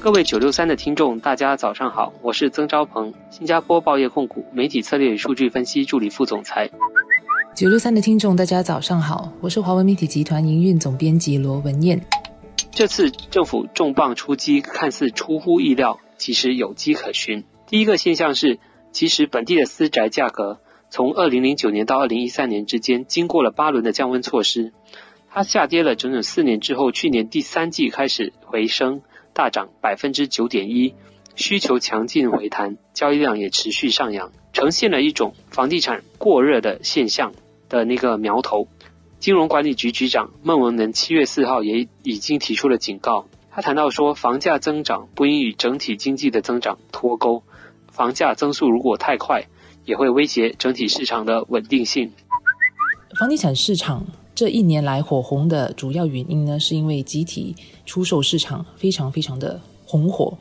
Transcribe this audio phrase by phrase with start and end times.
[0.00, 6.70] 各位九六三的听众，大家早上好，我是曾昭鹏，新加坡报业控股媒体策略与数据分析助理副总裁。
[7.54, 12.00] 九六三的听众，大家早上好，我是华文媒体集团营运总编辑罗文燕。
[12.70, 17.44] 这次政府重磅出击，看似出乎意料，其实有迹可循。
[17.66, 18.58] 第一个现象是，
[18.92, 24.72] 其实本地的私宅价格从二零零九年到二零一三年之间，经过了八轮的降温措施，
[25.28, 29.02] 它下跌了整整四年之后，去年第三季开始回升。
[29.40, 30.92] 大涨百分之九点一，
[31.34, 37.32] 需求强劲回弹，交易量也持续上扬，呈现了一种房地产过热的现象
[37.70, 38.68] 的那个苗头。
[39.18, 47.42] 金融管理局局长孟文能七月四号也已经提出了警告，他谈到说，房价增长不应与整体经济的增长脱钩，
[47.90, 49.46] 房价增速如果太快，
[49.86, 52.12] 也会威胁整体市场的稳定性。
[53.18, 54.04] 房地产市场。
[54.40, 57.54] 这一年来火红的主要原因呢，是因为集体
[57.84, 60.32] 出售市场非常非常的红火，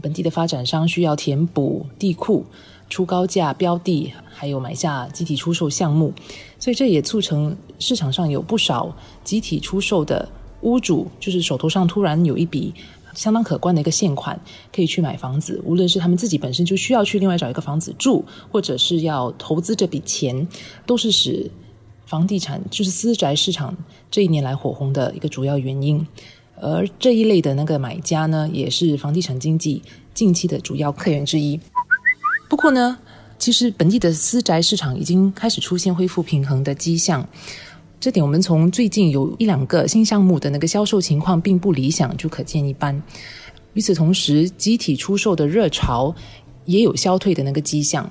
[0.00, 2.46] 本地的发展商需要填补地库、
[2.88, 6.12] 出高价标的，还有买下集体出售项目，
[6.60, 10.28] 所以这也促成市场上有不少集体出售的
[10.60, 12.72] 屋主，就是手头上突然有一笔
[13.14, 14.40] 相当可观的一个现款，
[14.72, 15.60] 可以去买房子。
[15.64, 20.46] 无论是他们自己本身就需要去另外找一个房子住，或者是要投资这笔钱，
[20.86, 21.50] 都是使。
[22.06, 23.76] 房地产就是私宅市场
[24.10, 26.06] 这一年来火红的一个主要原因，
[26.60, 31.58] 而这一类的那个买家呢，也是房地产经济近期的主要客源之一。
[32.48, 32.98] 不过呢，
[33.38, 37.26] 其实本地的私宅市场已经开始出现恢复平衡的迹象，
[37.98, 43.02] 这点我们从最近有一两个新项目的那个销售情况并不理想就可见一斑。
[43.72, 46.14] 与此同时，集体出售的热潮
[46.66, 48.08] 也有消退的那个迹象。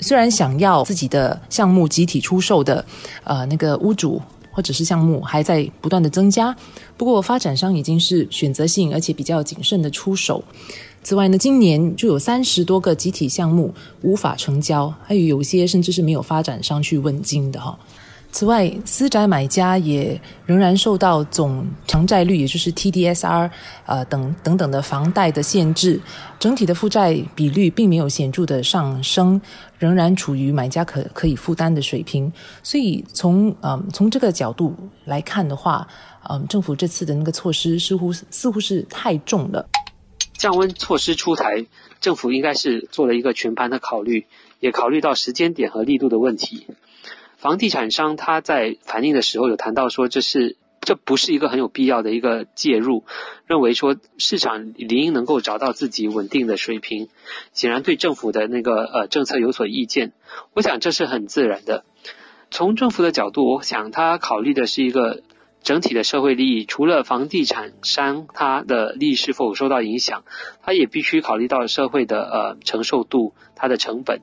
[0.00, 2.84] 虽然想要自己的项目集体出售的，
[3.24, 6.54] 呃，那个屋主或者是项目还在不断的增加，
[6.96, 10.42] 不过发展商已经是选择性而且比较谨慎的出手。
[11.02, 17.78] 此外呢，今年就有三十多个集体项目无法成交，还有些甚至是没有发展商去问津的哈。
[18.30, 23.50] 此外，私宅买家也仍然受到总偿债率，也就是 TDSR，
[23.86, 25.98] 呃等等等的房贷的限制，
[26.38, 29.40] 整体的负债比率并没有显著的上升，
[29.78, 32.30] 仍然处于买家可可以负担的水平。
[32.62, 35.88] 所以从嗯从这个角度来看的话，
[36.28, 39.66] 嗯政府这次的那个措施似乎似乎是太重了。
[40.34, 41.66] 降温措施出台，
[42.00, 44.26] 政府应该是做了一个全盘的考虑，
[44.60, 46.66] 也考虑到时间点和力度的问题。
[47.38, 53.04] 房地产商他在反映的时候有谈到说，这是这不是一个很有必要的一个介入，
[53.46, 57.08] 认为说市场理应能够找到自己稳定的水平，
[57.52, 60.12] 显然对政府的那个呃政策有所意见。
[60.52, 61.84] 我想这是很自然的。
[62.50, 65.22] 从政府的角度，我想他考虑的是一个
[65.62, 70.24] 整体的社会利益，除了房地产商他的利益是否受到影响，
[70.62, 74.22] 他也必须考虑到社会的呃承受度，它的成本。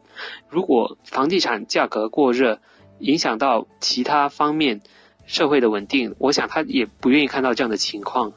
[0.49, 2.59] 如果房地产价格过热，
[2.99, 4.81] 影响到其他方面
[5.25, 8.33] 社会的稳定，我想他也不愿意看到这样的情况，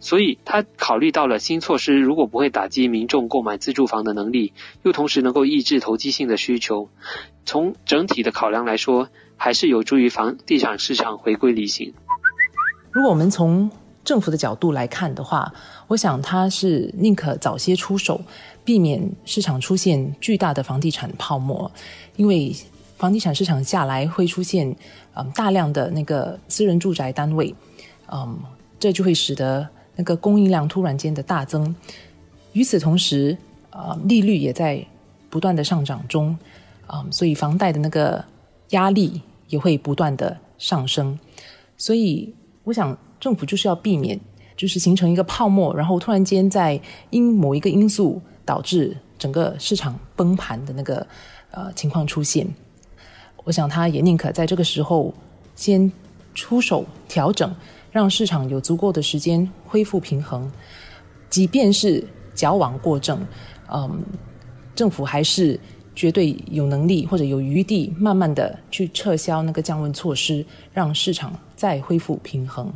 [0.00, 6.88] 所以他考虑到了新措施如果不会打击民众购买自住房的能力，又同时能够抑制投机性的需求，
[7.44, 11.92] 从整体的考量来说，还是有助于房地产市场回归理性。
[12.90, 13.70] 如果我们从
[14.02, 15.52] 政府的角度来看的话，
[15.88, 18.20] 我想他是宁可早些出手，
[18.64, 21.70] 避免市场出现巨大的房地产泡沫，
[22.16, 22.56] 因为。
[23.00, 24.76] 房地产市场下来会出现
[25.14, 27.54] 嗯大量的那个私人住宅单位，
[28.12, 28.38] 嗯，
[28.78, 29.66] 这就会使得
[29.96, 31.74] 那个供应量突然间的大增。
[32.52, 33.34] 与此同时，
[33.70, 34.84] 呃，利率也在
[35.30, 36.36] 不断的上涨中，
[36.86, 38.22] 啊，所以房贷的那个
[38.70, 41.18] 压力也会不断的上升。
[41.78, 42.34] 所以，
[42.64, 44.20] 我想政府就是要避免，
[44.58, 46.78] 就是形成一个泡沫，然后突然间在
[47.08, 51.06] 因某一个因素导致整个市场崩盘的那个
[51.50, 52.46] 呃情况出现。
[53.44, 55.12] 我想，他也宁可在这个时候
[55.56, 55.90] 先
[56.34, 57.54] 出手调整，
[57.90, 60.50] 让市场有足够的时间恢复平衡。
[61.28, 63.24] 即便是矫枉过正，
[63.72, 64.02] 嗯，
[64.74, 65.58] 政府还是
[65.94, 72.72] 绝对有能力或者有余地，慢慢的去撤销那个降温措施，让市场再恢复平衡。